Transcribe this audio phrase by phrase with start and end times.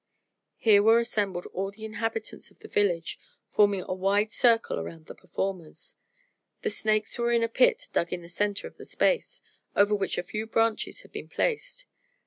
[0.57, 3.19] Here were assembled all the inhabitants of the village,
[3.51, 5.95] forming a wide circle around the performers.
[6.63, 9.43] The snakes were in a pit dug in the center of the space,
[9.75, 11.85] over which a few branches had been placed.